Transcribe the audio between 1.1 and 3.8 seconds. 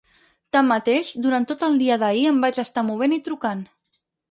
durant tot el dia d’ahir em vaig estar movent i trucant.